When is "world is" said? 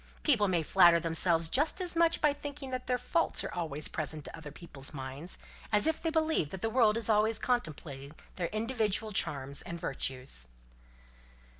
6.71-7.07